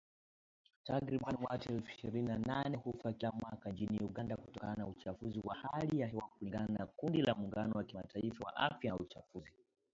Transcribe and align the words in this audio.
Takriban 0.83 1.37
watu 1.41 1.71
elfu 1.73 1.89
ishirini 1.91 2.27
na 2.27 2.37
nane 2.37 2.77
hufa 2.77 3.13
kila 3.13 3.31
mwaka 3.31 3.69
nchini 3.69 3.99
Uganda 3.99 4.35
kutokana 4.37 4.73
na 4.75 4.87
uchafuzi 4.87 5.39
wa 5.43 5.55
hali 5.55 5.99
ya 5.99 6.07
hewa 6.07 6.29
kulingana 6.39 6.67
na 6.79 6.85
kundi 6.85 7.21
la 7.21 7.35
Muungano 7.35 7.73
wa 7.75 7.83
Kimataifa 7.83 8.43
wa 8.45 8.55
Afya 8.57 8.91
na 8.91 8.97
Uchafuzi 8.97 9.51